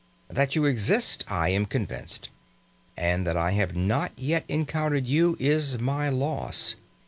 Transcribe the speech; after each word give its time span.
That 0.29 0.55
you 0.55 0.65
exist, 0.65 1.23
I 1.27 1.49
am 1.49 1.67
convinced, 1.67 2.29
and 2.97 3.23
that 3.27 3.37
I 3.37 3.51
have 3.51 3.75
not 3.75 4.11
yet 4.17 4.45
encountered 4.47 5.05
you 5.05 5.37
is 5.39 5.77
my 5.77 6.09
loss. 6.09 6.73